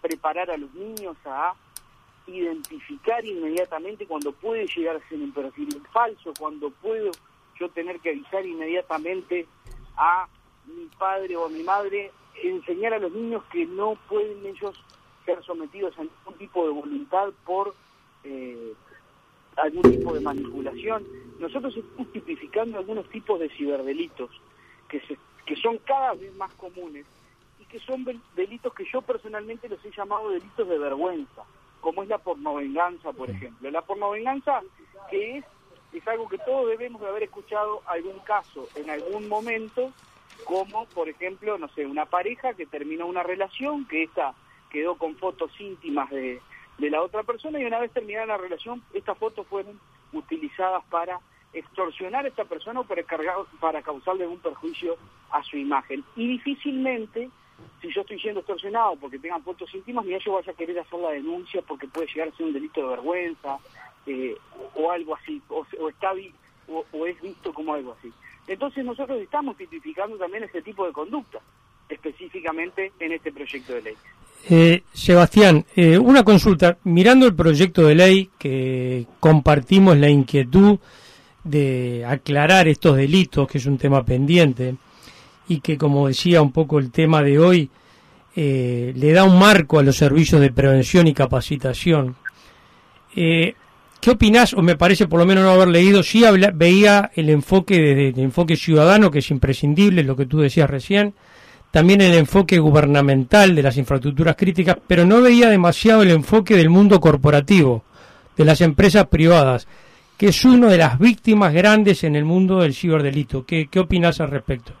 Preparar 0.00 0.50
a 0.50 0.56
los 0.56 0.72
niños 0.74 1.16
a 1.24 1.54
identificar 2.26 3.24
inmediatamente 3.24 4.06
cuando 4.06 4.32
puede 4.32 4.66
llegar 4.66 4.96
a 4.96 5.08
ser 5.08 5.18
un 5.18 5.32
perfil 5.32 5.82
falso, 5.92 6.32
cuando 6.38 6.70
puedo 6.70 7.10
yo 7.58 7.68
tener 7.70 8.00
que 8.00 8.10
avisar 8.10 8.44
inmediatamente 8.44 9.46
a 9.96 10.28
mi 10.66 10.86
padre 10.98 11.36
o 11.36 11.46
a 11.46 11.48
mi 11.48 11.62
madre, 11.62 12.10
enseñar 12.42 12.94
a 12.94 12.98
los 12.98 13.12
niños 13.12 13.42
que 13.50 13.64
no 13.64 13.96
pueden 14.08 14.44
ellos 14.44 14.78
ser 15.26 15.42
sometidos 15.44 15.98
a 15.98 16.02
algún 16.02 16.38
tipo 16.38 16.64
de 16.64 16.72
voluntad 16.72 17.28
por 17.44 17.74
eh, 18.24 18.72
algún 19.56 19.82
tipo 19.82 20.14
de 20.14 20.20
manipulación. 20.20 21.04
Nosotros 21.38 21.76
estamos 21.76 22.12
tipificando 22.12 22.78
algunos 22.78 23.08
tipos 23.10 23.38
de 23.40 23.50
ciberdelitos 23.50 24.30
que, 24.88 25.00
se, 25.00 25.18
que 25.44 25.56
son 25.56 25.78
cada 25.78 26.14
vez 26.14 26.34
más 26.36 26.52
comunes 26.54 27.04
y 27.60 27.64
que 27.64 27.78
son 27.80 28.06
delitos 28.34 28.72
que 28.72 28.86
yo 28.90 29.02
personalmente 29.02 29.68
los 29.68 29.84
he 29.84 29.90
llamado 29.90 30.30
delitos 30.30 30.68
de 30.68 30.78
vergüenza, 30.78 31.42
como 31.80 32.02
es 32.02 32.08
la 32.08 32.18
pornovenganza, 32.18 33.12
por 33.12 33.28
ejemplo. 33.28 33.70
La 33.70 33.82
pornovenganza 33.82 34.62
que 35.10 35.38
es, 35.38 35.44
es 35.92 36.06
algo 36.08 36.28
que 36.28 36.38
todos 36.38 36.68
debemos 36.68 37.00
de 37.00 37.08
haber 37.08 37.24
escuchado 37.24 37.82
algún 37.86 38.18
caso 38.20 38.68
en 38.76 38.90
algún 38.90 39.28
momento, 39.28 39.92
como 40.44 40.84
por 40.86 41.08
ejemplo, 41.08 41.58
no 41.58 41.68
sé, 41.68 41.86
una 41.86 42.06
pareja 42.06 42.54
que 42.54 42.66
termina 42.66 43.04
una 43.04 43.22
relación, 43.22 43.86
que 43.86 44.04
esta 44.04 44.34
quedó 44.76 44.96
con 44.96 45.16
fotos 45.16 45.50
íntimas 45.58 46.10
de, 46.10 46.38
de 46.76 46.90
la 46.90 47.00
otra 47.00 47.22
persona 47.22 47.58
y 47.58 47.64
una 47.64 47.78
vez 47.78 47.90
terminada 47.92 48.26
la 48.26 48.36
relación, 48.36 48.82
estas 48.92 49.16
fotos 49.16 49.46
fueron 49.46 49.80
utilizadas 50.12 50.84
para 50.90 51.18
extorsionar 51.54 52.26
a 52.26 52.28
esta 52.28 52.44
persona 52.44 52.80
o 52.80 52.84
para, 52.84 53.02
cargar, 53.04 53.36
para 53.58 53.80
causarle 53.80 54.26
un 54.26 54.38
perjuicio 54.38 54.98
a 55.30 55.42
su 55.44 55.56
imagen. 55.56 56.04
Y 56.14 56.28
difícilmente, 56.28 57.30
si 57.80 57.90
yo 57.90 58.02
estoy 58.02 58.20
siendo 58.20 58.40
extorsionado 58.40 58.96
porque 58.96 59.18
tengan 59.18 59.42
fotos 59.42 59.74
íntimas, 59.74 60.04
ni 60.04 60.18
yo 60.18 60.34
vaya 60.34 60.52
a 60.52 60.56
querer 60.56 60.78
hacer 60.78 61.00
la 61.00 61.12
denuncia 61.12 61.62
porque 61.62 61.88
puede 61.88 62.08
llegar 62.08 62.28
a 62.28 62.36
ser 62.36 62.44
un 62.44 62.52
delito 62.52 62.82
de 62.82 62.88
vergüenza 62.88 63.58
eh, 64.04 64.36
o 64.74 64.90
algo 64.90 65.14
así, 65.14 65.40
o, 65.48 65.64
está 65.88 66.12
o, 66.68 66.84
o 66.92 67.06
es 67.06 67.18
visto 67.22 67.54
como 67.54 67.72
algo 67.72 67.96
así. 67.98 68.12
Entonces 68.46 68.84
nosotros 68.84 69.18
estamos 69.22 69.56
tipificando 69.56 70.18
también 70.18 70.44
este 70.44 70.60
tipo 70.60 70.86
de 70.86 70.92
conducta, 70.92 71.40
específicamente 71.88 72.92
en 73.00 73.12
este 73.12 73.32
proyecto 73.32 73.72
de 73.72 73.80
ley. 73.80 73.96
Eh, 74.48 74.82
Sebastián, 74.92 75.64
eh, 75.74 75.98
una 75.98 76.22
consulta. 76.22 76.78
Mirando 76.84 77.26
el 77.26 77.34
proyecto 77.34 77.86
de 77.86 77.94
ley 77.94 78.30
que 78.38 79.06
compartimos 79.18 79.96
la 79.96 80.08
inquietud 80.08 80.78
de 81.42 82.04
aclarar 82.06 82.68
estos 82.68 82.96
delitos, 82.96 83.48
que 83.48 83.58
es 83.58 83.66
un 83.66 83.78
tema 83.78 84.04
pendiente, 84.04 84.76
y 85.48 85.60
que, 85.60 85.76
como 85.76 86.08
decía 86.08 86.42
un 86.42 86.52
poco 86.52 86.78
el 86.78 86.90
tema 86.90 87.22
de 87.22 87.38
hoy, 87.38 87.70
eh, 88.34 88.92
le 88.94 89.12
da 89.12 89.24
un 89.24 89.38
marco 89.38 89.78
a 89.78 89.82
los 89.82 89.96
servicios 89.96 90.40
de 90.40 90.52
prevención 90.52 91.06
y 91.06 91.14
capacitación. 91.14 92.16
Eh, 93.14 93.54
¿Qué 94.00 94.10
opinás, 94.10 94.52
o 94.54 94.62
me 94.62 94.76
parece 94.76 95.08
por 95.08 95.18
lo 95.18 95.26
menos 95.26 95.42
no 95.42 95.50
haber 95.50 95.68
leído, 95.68 96.02
sí 96.02 96.22
veía 96.54 97.10
el 97.14 97.30
enfoque 97.30 97.80
de, 97.80 98.08
el 98.10 98.18
enfoque 98.20 98.56
ciudadano, 98.56 99.10
que 99.10 99.20
es 99.20 99.30
imprescindible, 99.30 100.04
lo 100.04 100.14
que 100.14 100.26
tú 100.26 100.38
decías 100.38 100.70
recién, 100.70 101.14
también 101.70 102.00
el 102.00 102.14
enfoque 102.14 102.58
gubernamental 102.58 103.54
de 103.54 103.62
las 103.62 103.76
infraestructuras 103.76 104.36
críticas, 104.36 104.78
pero 104.86 105.04
no 105.04 105.20
veía 105.20 105.48
demasiado 105.48 106.02
el 106.02 106.10
enfoque 106.10 106.54
del 106.54 106.70
mundo 106.70 107.00
corporativo, 107.00 107.84
de 108.36 108.44
las 108.44 108.60
empresas 108.60 109.06
privadas, 109.06 109.66
que 110.16 110.28
es 110.28 110.44
una 110.44 110.68
de 110.68 110.78
las 110.78 110.98
víctimas 110.98 111.52
grandes 111.52 112.04
en 112.04 112.16
el 112.16 112.24
mundo 112.24 112.60
del 112.60 112.74
ciberdelito. 112.74 113.44
¿Qué, 113.44 113.68
qué 113.70 113.80
opinas 113.80 114.20
al 114.20 114.30
respecto? 114.30 114.72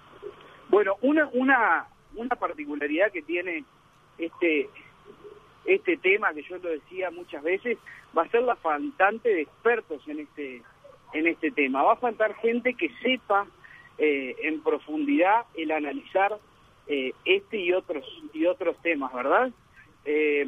Bueno, 0.68 0.96
una, 1.02 1.28
una, 1.32 1.86
una 2.14 2.36
particularidad 2.36 3.12
que 3.12 3.22
tiene 3.22 3.64
este, 4.18 4.68
este 5.64 5.96
tema, 5.98 6.32
que 6.32 6.42
yo 6.42 6.56
lo 6.58 6.70
decía 6.70 7.10
muchas 7.10 7.42
veces, 7.42 7.78
va 8.16 8.22
a 8.22 8.28
ser 8.28 8.42
la 8.42 8.56
faltante 8.56 9.28
de 9.28 9.42
expertos 9.42 10.02
en 10.08 10.20
este, 10.20 10.62
en 11.12 11.26
este 11.26 11.50
tema. 11.50 11.82
Va 11.82 11.94
a 11.94 11.96
faltar 11.96 12.34
gente 12.36 12.74
que 12.74 12.90
sepa 13.02 13.46
eh, 13.98 14.34
en 14.42 14.60
profundidad 14.62 15.44
el 15.56 15.70
analizar 15.70 16.38
eh, 16.86 17.12
este 17.24 17.58
y 17.58 17.72
otros, 17.72 18.04
y 18.32 18.46
otros 18.46 18.76
temas, 18.82 19.12
¿verdad? 19.12 19.50
Eh, 20.04 20.46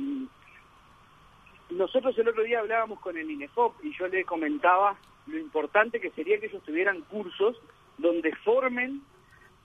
nosotros 1.71 2.17
el 2.19 2.29
otro 2.29 2.43
día 2.43 2.61
hablábamos 2.61 3.01
con 3.01 3.17
el 3.17 3.31
INEFOP 3.31 3.85
y 3.85 3.93
yo 3.97 4.09
le 4.09 4.25
comentaba 4.25 4.97
lo 5.27 5.39
importante 5.39 6.01
que 6.01 6.11
sería 6.11 6.41
que 6.41 6.47
ellos 6.47 6.63
tuvieran 6.65 7.03
cursos 7.03 7.61
donde 7.99 8.35
formen 8.37 9.03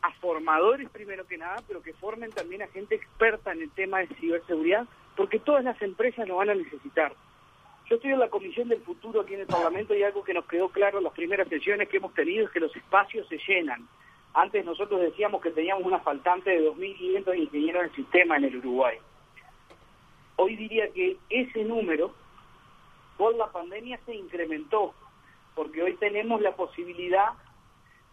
a 0.01 0.12
formadores 0.15 0.89
primero 0.89 1.25
que 1.25 1.38
nada, 1.38 1.63
pero 1.68 1.82
que 1.82 1.94
formen 1.94 2.32
también 2.32 2.62
a 2.62 2.68
gente 2.68 2.96
experta 2.96 3.53
en 3.53 3.62
el 3.62 3.72
tema 3.72 4.00
de 4.00 4.08
ciberseguridad, 4.15 4.86
porque 5.15 5.39
todas 5.39 5.63
las 5.63 5.82
empresas 5.82 6.27
lo 6.27 6.36
van 6.36 6.50
a 6.50 6.56
necesitar. 6.56 7.13
Yo 7.89 7.96
estoy 7.96 8.12
en 8.12 8.20
la 8.20 8.30
Comisión 8.30 8.68
del 8.68 8.82
Futuro 8.82 9.22
aquí 9.22 9.34
en 9.34 9.42
el 9.42 9.48
Parlamento 9.48 9.96
y 9.96 10.03
algo 10.03 10.24
que 10.24 10.34
nos 10.34 10.46
quedó 10.46 10.70
claro 10.70 10.98
en 10.98 11.06
las 11.06 11.13
primeras 11.13 11.48
sesiones 11.48 11.88
que 11.88 11.98
hemos 11.98 12.13
tenido 12.13 12.46
es 12.46 12.51
que 12.51 12.60
los 12.60 12.75
espacios 12.75 13.27
se 13.27 13.38
llenan. 13.48 13.88
Antes 14.34 14.66
nosotros 14.66 15.00
decíamos 15.00 15.42
que 15.42 15.52
teníamos 15.52 15.86
una 15.86 16.00
faltante 16.00 16.50
de 16.50 16.72
2.500 16.72 17.38
ingenieros 17.38 17.84
del 17.84 17.96
sistema 17.96 18.38
en 18.38 18.46
el 18.46 18.58
Uruguay. 18.58 18.98
Hoy 20.38 20.56
diría 20.56 20.92
que 20.92 21.18
ese 21.30 21.63
número, 21.63 22.12
por 23.18 23.36
la 23.36 23.52
pandemia, 23.52 24.00
se 24.06 24.16
incrementó, 24.16 24.96
porque 25.54 25.84
hoy 25.84 25.94
tenemos 25.98 26.42
la 26.42 26.56
posibilidad 26.56 27.34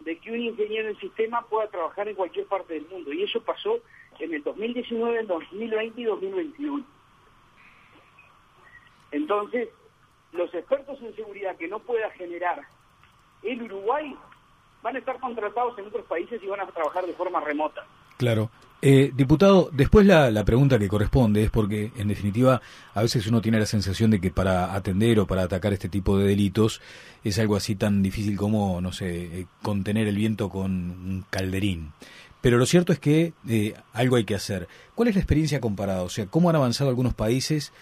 de 0.01 0.19
que 0.19 0.31
un 0.31 0.41
ingeniero 0.41 0.91
en 0.91 0.99
sistema 0.99 1.43
pueda 1.43 1.69
trabajar 1.69 2.09
en 2.09 2.17
cualquier 2.17 2.47
parte 2.47 2.75
del 2.75 2.87
mundo. 2.89 3.13
Y 3.13 3.23
eso 3.23 3.41
pasó 3.41 3.81
en 4.19 4.35
el 4.35 4.43
2019, 4.43 5.21
en 5.21 5.27
2020 5.27 6.01
y 6.01 6.05
2021. 6.05 6.85
Entonces, 9.13 9.71
los 10.33 10.53
expertos 10.55 11.01
en 11.01 11.17
seguridad 11.17 11.57
que 11.57 11.69
no 11.69 11.79
pueda 11.81 12.11
generar 12.11 12.61
el 13.43 13.63
Uruguay 13.63 14.15
van 14.83 14.97
a 14.97 14.99
estar 14.99 15.19
contratados 15.21 15.79
en 15.79 15.87
otros 15.87 16.05
países 16.07 16.41
y 16.43 16.47
van 16.47 16.61
a 16.61 16.67
trabajar 16.67 17.07
de 17.07 17.13
forma 17.15 17.41
remota. 17.41 17.85
Claro. 18.17 18.51
Eh, 18.83 19.13
diputado, 19.15 19.69
después 19.73 20.07
la, 20.07 20.31
la, 20.31 20.43
pregunta 20.43 20.79
que 20.79 20.89
corresponde 20.89 21.43
es 21.43 21.51
porque, 21.51 21.93
en 21.97 22.09
definitiva, 22.09 22.63
a 22.95 23.03
veces 23.03 23.27
uno 23.27 23.43
tiene 23.43 23.59
la 23.59 23.67
sensación 23.67 24.11
de 24.11 24.23
que 24.23 24.31
para 24.31 24.75
atender 24.75 25.21
o 25.21 25.27
para 25.27 25.43
atacar 25.43 25.75
este 25.75 25.91
tipo 25.91 26.17
de 26.17 26.27
delitos 26.27 26.81
es 27.23 27.39
algo 27.39 27.57
así 27.57 27.77
tan 27.77 28.03
difícil 28.03 28.39
como, 28.39 28.81
no 28.81 28.93
sé, 28.93 29.41
eh, 29.41 29.47
contener 29.61 30.09
el 30.09 30.17
viento 30.17 30.49
con 30.49 30.71
un 30.71 31.25
calderín. 31.29 31.93
Pero 32.41 32.57
lo 32.57 32.65
cierto 32.65 32.95
es 32.95 32.99
que 32.99 33.35
eh, 33.47 33.75
algo 33.93 34.17
hay 34.17 34.25
que 34.25 34.35
hacer. 34.35 34.67
¿Cuál 34.95 35.09
es 35.09 35.15
la 35.15 35.21
experiencia 35.21 35.61
comparada? 35.61 36.03
O 36.03 36.09
sea, 36.09 36.27
¿cómo 36.27 36.49
han 36.49 36.57
avanzado 36.57 36.89
algunos 36.89 37.13
países 37.13 37.73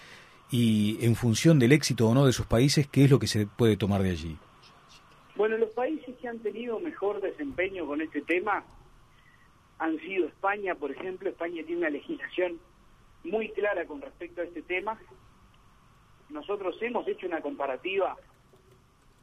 y 0.51 0.97
en 1.05 1.15
función 1.15 1.59
del 1.59 1.71
éxito 1.71 2.09
o 2.09 2.13
no 2.13 2.25
de 2.25 2.31
esos 2.31 2.45
países, 2.45 2.87
qué 2.87 3.05
es 3.05 3.09
lo 3.09 3.19
que 3.19 3.27
se 3.27 3.47
puede 3.47 3.77
tomar 3.77 4.03
de 4.03 4.11
allí? 4.11 4.37
Bueno, 5.39 5.55
los 5.55 5.69
países 5.69 6.17
que 6.17 6.27
han 6.27 6.39
tenido 6.39 6.81
mejor 6.81 7.21
desempeño 7.21 7.87
con 7.87 8.01
este 8.01 8.21
tema 8.23 8.61
han 9.77 9.97
sido 9.99 10.27
España, 10.27 10.75
por 10.75 10.91
ejemplo. 10.91 11.29
España 11.29 11.63
tiene 11.65 11.77
una 11.77 11.89
legislación 11.89 12.59
muy 13.23 13.47
clara 13.53 13.85
con 13.85 14.01
respecto 14.01 14.41
a 14.41 14.43
este 14.43 14.61
tema. 14.63 14.99
Nosotros 16.27 16.75
hemos 16.81 17.07
hecho 17.07 17.25
una 17.25 17.39
comparativa 17.39 18.17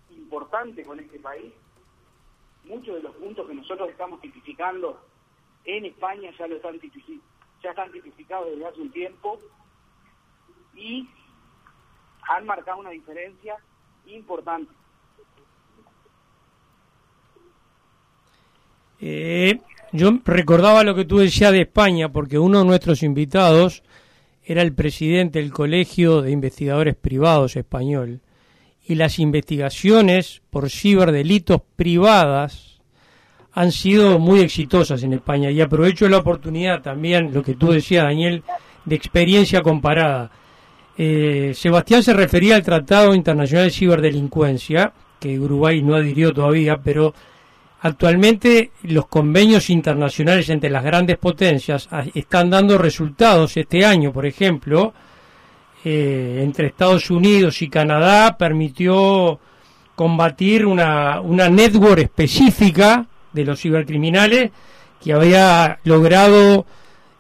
importante 0.09 0.87
con 0.87 1.01
este 1.01 1.19
país. 1.19 1.53
Muchos 2.65 2.95
de 2.95 3.03
los 3.03 3.15
puntos 3.17 3.47
que 3.47 3.55
nosotros 3.55 3.91
estamos 3.91 4.19
tipificando 4.23 4.99
en 5.67 5.85
España 5.85 6.31
ya 6.39 6.47
lo 6.47 6.57
están 6.57 6.81
ya 7.63 7.69
están 7.69 7.93
tipificados 7.93 8.49
desde 8.53 8.65
hace 8.65 8.81
un 8.81 8.91
tiempo 8.91 9.39
y 10.75 11.11
han 12.27 12.47
marcado 12.47 12.79
una 12.79 12.91
diferencia 12.93 13.59
importante. 14.07 14.73
Eh, 19.01 19.59
yo 19.93 20.19
recordaba 20.25 20.85
lo 20.85 20.95
que 20.95 21.05
tú 21.05 21.19
decías 21.19 21.53
de 21.53 21.63
España, 21.63 22.11
porque 22.11 22.39
uno 22.39 22.61
de 22.61 22.65
nuestros 22.65 23.03
invitados 23.03 23.83
era 24.45 24.63
el 24.63 24.73
presidente 24.75 25.41
del 25.41 25.53
Colegio 25.53 26.23
de 26.23 26.31
Investigadores 26.31 26.95
Privados 26.95 27.57
español, 27.57 28.21
y 28.87 28.95
las 28.95 29.19
investigaciones 29.19 30.43
por 30.51 30.71
ciberdelitos 30.71 31.61
privadas 31.75 32.81
han 33.53 33.73
sido 33.73 34.19
muy 34.19 34.41
exitosas 34.41 35.03
en 35.03 35.15
España. 35.15 35.51
Y 35.51 35.61
aprovecho 35.61 36.09
la 36.09 36.19
oportunidad 36.19 36.83
también, 36.83 37.33
lo 37.33 37.43
que 37.43 37.55
tú 37.55 37.73
decías, 37.73 38.05
Daniel, 38.05 38.45
de 38.85 38.95
experiencia 38.95 39.63
comparada. 39.63 40.31
Eh, 40.97 41.53
Sebastián 41.55 42.03
se 42.03 42.13
refería 42.13 42.55
al 42.55 42.63
Tratado 42.63 43.15
Internacional 43.15 43.67
de 43.67 43.71
Ciberdelincuencia, 43.73 44.93
que 45.19 45.39
Uruguay 45.41 45.83
no 45.83 45.97
adhirió 45.97 46.33
todavía, 46.33 46.79
pero 46.83 47.15
Actualmente 47.81 48.71
los 48.83 49.07
convenios 49.07 49.71
internacionales 49.71 50.49
entre 50.49 50.71
las 50.71 50.83
grandes 50.83 51.19
potencias 51.19 51.89
ah, 51.91 52.05
están 52.15 52.51
dando 52.51 52.79
resultados. 52.79 53.57
Este 53.57 53.85
año, 53.85 54.13
por 54.13 54.27
ejemplo, 54.27 54.95
eh, 55.85 56.41
entre 56.43 56.69
Estados 56.69 57.11
Unidos 57.11 57.61
y 57.63 57.69
Canadá 57.69 58.37
permitió 58.39 59.39
combatir 59.95 60.67
una, 60.67 61.21
una 61.21 61.49
network 61.49 61.99
específica 62.01 63.07
de 63.33 63.45
los 63.45 63.61
cibercriminales 63.61 64.51
que 65.03 65.13
había 65.13 65.79
logrado 65.85 66.67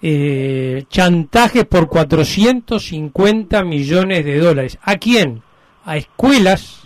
eh, 0.03 0.85
chantajes 0.89 1.65
por 1.65 1.89
450 1.89 3.63
millones 3.65 4.25
de 4.25 4.39
dólares. 4.39 4.79
¿A 4.83 4.97
quién? 4.97 5.43
A 5.85 5.97
escuelas, 5.97 6.83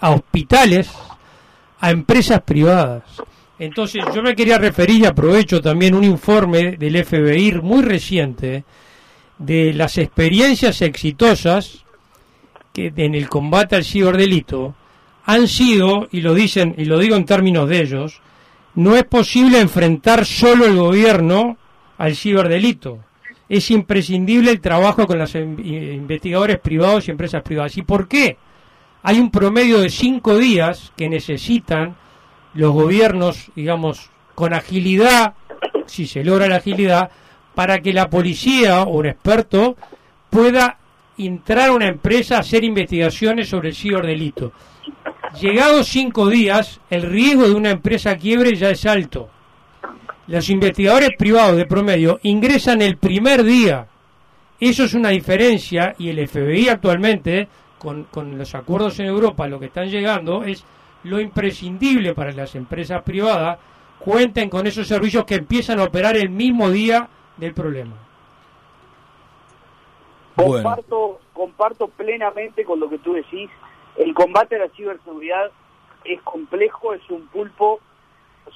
a 0.00 0.10
hospitales, 0.10 0.90
a 1.84 1.90
empresas 1.90 2.40
privadas. 2.40 3.02
Entonces 3.58 4.02
yo 4.14 4.22
me 4.22 4.34
quería 4.34 4.56
referir 4.56 5.02
y 5.02 5.04
aprovecho 5.04 5.60
también 5.60 5.94
un 5.94 6.02
informe 6.02 6.78
del 6.78 7.04
FBI 7.04 7.60
muy 7.62 7.82
reciente 7.82 8.64
de 9.36 9.74
las 9.74 9.98
experiencias 9.98 10.80
exitosas 10.80 11.84
que 12.72 12.90
en 12.96 13.14
el 13.14 13.28
combate 13.28 13.76
al 13.76 13.84
ciberdelito 13.84 14.74
han 15.26 15.46
sido, 15.46 16.08
y 16.10 16.22
lo 16.22 16.32
dicen, 16.32 16.74
y 16.78 16.86
lo 16.86 16.98
digo 16.98 17.16
en 17.16 17.26
términos 17.26 17.68
de 17.68 17.82
ellos, 17.82 18.22
no 18.76 18.96
es 18.96 19.04
posible 19.04 19.60
enfrentar 19.60 20.24
solo 20.24 20.64
el 20.64 20.76
gobierno 20.76 21.58
al 21.98 22.16
ciberdelito. 22.16 23.00
Es 23.46 23.70
imprescindible 23.70 24.50
el 24.50 24.62
trabajo 24.62 25.06
con 25.06 25.18
los 25.18 25.34
investigadores 25.34 26.58
privados 26.60 27.06
y 27.06 27.10
empresas 27.10 27.42
privadas. 27.42 27.76
¿Y 27.76 27.82
por 27.82 28.08
qué? 28.08 28.38
Hay 29.06 29.20
un 29.20 29.30
promedio 29.30 29.80
de 29.80 29.90
cinco 29.90 30.38
días 30.38 30.90
que 30.96 31.10
necesitan 31.10 31.94
los 32.54 32.72
gobiernos, 32.72 33.50
digamos, 33.54 34.08
con 34.34 34.54
agilidad, 34.54 35.34
si 35.84 36.06
se 36.06 36.24
logra 36.24 36.48
la 36.48 36.56
agilidad, 36.56 37.10
para 37.54 37.80
que 37.80 37.92
la 37.92 38.08
policía 38.08 38.82
o 38.82 38.96
un 38.96 39.06
experto 39.06 39.76
pueda 40.30 40.78
entrar 41.18 41.68
a 41.68 41.72
una 41.72 41.88
empresa 41.88 42.38
a 42.38 42.40
hacer 42.40 42.64
investigaciones 42.64 43.50
sobre 43.50 43.68
el 43.68 43.74
ciberdelito. 43.74 44.52
Llegados 45.38 45.86
cinco 45.88 46.30
días, 46.30 46.80
el 46.88 47.02
riesgo 47.02 47.46
de 47.46 47.54
una 47.54 47.72
empresa 47.72 48.16
quiebre 48.16 48.54
ya 48.56 48.70
es 48.70 48.86
alto. 48.86 49.28
Los 50.28 50.48
investigadores 50.48 51.10
privados 51.18 51.58
de 51.58 51.66
promedio 51.66 52.20
ingresan 52.22 52.80
el 52.80 52.96
primer 52.96 53.44
día. 53.44 53.86
Eso 54.58 54.84
es 54.84 54.94
una 54.94 55.10
diferencia 55.10 55.94
y 55.98 56.08
el 56.08 56.26
FBI 56.26 56.70
actualmente 56.70 57.48
con, 57.84 58.38
los 58.38 58.54
acuerdos 58.54 58.98
en 58.98 59.06
Europa, 59.06 59.46
lo 59.46 59.60
que 59.60 59.66
están 59.66 59.88
llegando 59.88 60.42
es 60.42 60.64
lo 61.04 61.20
imprescindible 61.20 62.14
para 62.14 62.32
las 62.32 62.54
empresas 62.54 63.02
privadas 63.02 63.58
cuenten 63.98 64.48
con 64.50 64.66
esos 64.66 64.86
servicios 64.86 65.24
que 65.24 65.36
empiezan 65.36 65.78
a 65.80 65.84
operar 65.84 66.16
el 66.16 66.30
mismo 66.30 66.70
día 66.70 67.08
del 67.36 67.54
problema. 67.54 67.96
Comparto, 70.36 71.20
comparto 71.32 71.88
plenamente 71.88 72.64
con 72.64 72.80
lo 72.80 72.88
que 72.88 72.98
tú 72.98 73.12
decís. 73.12 73.50
El 73.96 74.12
combate 74.14 74.56
a 74.56 74.60
la 74.60 74.68
ciberseguridad 74.70 75.50
es 76.04 76.20
complejo, 76.22 76.92
es 76.92 77.08
un 77.08 77.26
pulpo, 77.28 77.80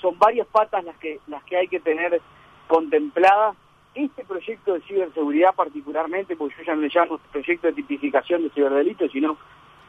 son 0.01 0.19
varias 0.19 0.47
patas 0.49 0.85
las 0.85 0.97
que, 0.99 1.21
las 1.29 1.43
que 1.45 1.57
hay 1.57 1.69
que 1.69 1.81
tener 1.81 2.21
contempladas. 2.67 3.57
Este 3.99 4.25
proyecto 4.25 4.75
de 4.75 4.81
ciberseguridad 4.83 5.57
particularmente, 5.57 6.37
porque 6.37 6.55
yo 6.59 6.63
ya 6.63 6.77
no 6.77 6.83
le 6.83 6.89
llamo 6.89 7.19
proyecto 7.33 7.67
de 7.67 7.73
tipificación 7.73 8.45
de 8.45 8.51
ciberdelitos, 8.51 9.11
sino 9.11 9.37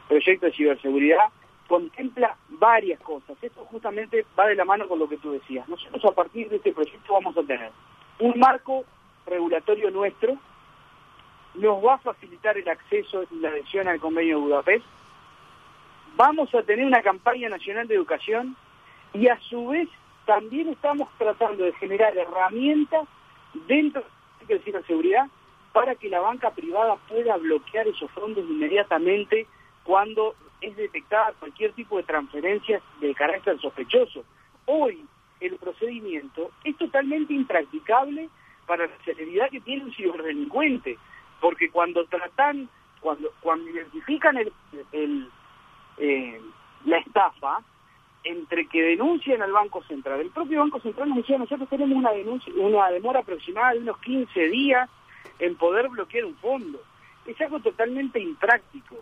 proyecto 0.08 0.46
de 0.46 0.52
ciberseguridad, 0.52 1.26
contempla 1.68 2.36
varias 2.48 2.98
cosas. 2.98 3.38
Esto 3.40 3.64
justamente 3.66 4.26
va 4.36 4.48
de 4.48 4.56
la 4.56 4.64
mano 4.64 4.88
con 4.88 4.98
lo 4.98 5.08
que 5.08 5.16
tú 5.18 5.30
decías. 5.30 5.68
Nosotros 5.68 6.04
a 6.04 6.10
partir 6.12 6.48
de 6.48 6.56
este 6.56 6.72
proyecto 6.72 7.12
vamos 7.12 7.36
a 7.38 7.42
tener 7.44 7.70
un 8.18 8.36
marco 8.36 8.84
regulatorio 9.26 9.92
nuestro, 9.92 10.36
nos 11.54 11.84
va 11.84 11.94
a 11.94 11.98
facilitar 11.98 12.58
el 12.58 12.68
acceso 12.68 13.22
y 13.30 13.36
la 13.36 13.50
adhesión 13.50 13.86
al 13.86 14.00
convenio 14.00 14.38
de 14.38 14.42
Budapest, 14.42 14.84
vamos 16.16 16.52
a 16.52 16.64
tener 16.64 16.84
una 16.84 17.02
campaña 17.02 17.48
nacional 17.48 17.86
de 17.86 17.94
educación 17.94 18.56
y 19.14 19.28
a 19.28 19.38
su 19.38 19.68
vez 19.68 19.88
también 20.26 20.68
estamos 20.68 21.08
tratando 21.16 21.62
de 21.62 21.72
generar 21.74 22.18
herramientas 22.18 23.06
dentro 23.66 24.04
de 24.46 24.72
la 24.72 24.82
seguridad 24.82 25.26
para 25.72 25.94
que 25.94 26.08
la 26.08 26.20
banca 26.20 26.50
privada 26.50 26.96
pueda 27.08 27.36
bloquear 27.36 27.86
esos 27.86 28.10
fondos 28.10 28.44
inmediatamente 28.48 29.46
cuando 29.84 30.34
es 30.60 30.76
detectada 30.76 31.32
cualquier 31.38 31.72
tipo 31.72 31.96
de 31.96 32.02
transferencia 32.02 32.80
de 33.00 33.14
carácter 33.14 33.58
sospechoso. 33.60 34.24
Hoy 34.66 35.04
el 35.40 35.56
procedimiento 35.56 36.50
es 36.64 36.76
totalmente 36.76 37.32
impracticable 37.32 38.28
para 38.66 38.86
la 38.86 38.96
celeridad 39.04 39.50
que 39.50 39.60
tiene 39.60 39.84
un 39.84 39.92
ciberdelincuente, 39.92 40.98
porque 41.40 41.70
cuando 41.70 42.04
tratan, 42.06 42.68
cuando, 43.00 43.32
cuando 43.40 43.70
identifican 43.70 44.36
el, 44.36 45.28
eh, 45.96 46.40
la 46.84 46.98
estafa, 46.98 47.62
entre 48.24 48.66
que 48.66 48.82
denuncian 48.82 49.42
al 49.42 49.52
Banco 49.52 49.82
Central, 49.84 50.20
el 50.20 50.30
propio 50.30 50.60
Banco 50.60 50.80
Central 50.80 51.08
nos 51.08 51.18
decía, 51.18 51.38
nosotros 51.38 51.68
tenemos 51.68 51.96
una 51.96 52.12
denuncia, 52.12 52.52
una 52.56 52.90
demora 52.90 53.20
aproximada 53.20 53.72
de 53.72 53.78
unos 53.78 53.98
15 53.98 54.48
días 54.48 54.90
en 55.38 55.56
poder 55.56 55.88
bloquear 55.88 56.24
un 56.26 56.36
fondo. 56.36 56.80
Es 57.26 57.40
algo 57.40 57.60
totalmente 57.60 58.20
impráctico. 58.20 58.96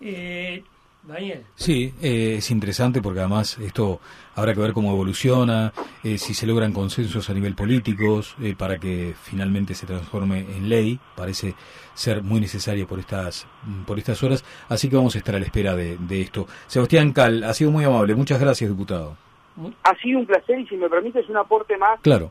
Eh, 0.00 0.64
Daniel. 1.02 1.42
Sí, 1.56 1.92
eh, 2.00 2.36
es 2.38 2.50
interesante 2.50 3.02
porque 3.02 3.20
además 3.20 3.58
esto 3.58 4.00
habrá 4.36 4.54
que 4.54 4.60
ver 4.60 4.72
cómo 4.72 4.92
evoluciona, 4.92 5.72
eh, 6.04 6.16
si 6.16 6.32
se 6.32 6.46
logran 6.46 6.72
consensos 6.72 7.28
a 7.28 7.34
nivel 7.34 7.54
político 7.54 8.20
eh, 8.40 8.54
para 8.56 8.78
que 8.78 9.14
finalmente 9.20 9.74
se 9.74 9.86
transforme 9.86 10.40
en 10.40 10.68
ley. 10.68 11.00
Parece 11.16 11.54
ser 11.94 12.22
muy 12.22 12.40
necesaria 12.40 12.86
por 12.86 13.00
estas, 13.00 13.48
por 13.86 13.98
estas 13.98 14.22
horas, 14.22 14.44
así 14.68 14.88
que 14.88 14.96
vamos 14.96 15.14
a 15.16 15.18
estar 15.18 15.34
a 15.34 15.38
la 15.38 15.44
espera 15.44 15.74
de, 15.74 16.20
esto. 16.20 16.46
Sebastián 16.66 17.12
Cal, 17.12 17.42
ha 17.44 17.52
sido 17.52 17.70
muy 17.70 17.84
amable. 17.84 18.14
Muchas 18.14 18.40
gracias, 18.40 18.70
diputado. 18.70 19.16
Ha 19.84 19.94
sido 19.96 20.20
un 20.20 20.26
placer 20.26 20.60
y 20.60 20.66
si 20.66 20.76
me 20.76 20.88
permites 20.88 21.28
un 21.28 21.36
aporte 21.36 21.76
más. 21.76 22.00
Claro. 22.00 22.30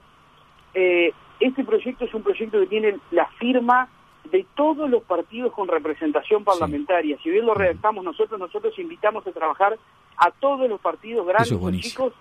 este 0.74 1.64
proyecto 1.66 2.06
es 2.06 2.14
un 2.14 2.24
proyecto 2.24 2.60
que 2.60 2.68
tiene 2.68 2.98
la 3.12 3.28
firma 3.38 3.90
de 4.32 4.46
todos 4.56 4.90
los 4.90 5.04
partidos 5.04 5.54
con 5.54 5.68
representación 5.68 6.44
parlamentaria. 6.44 7.18
Si 7.22 7.30
bien 7.30 7.46
lo 7.46 7.54
redactamos 7.54 8.04
nosotros, 8.04 8.40
nosotros 8.40 8.78
invitamos 8.80 9.26
a 9.28 9.32
trabajar 9.32 9.78
a 10.18 10.32
todos 10.32 10.70
los 10.70 10.80
partidos 10.80 11.28
grandes 11.28 11.52
y 11.52 11.82
chicos 11.82 12.14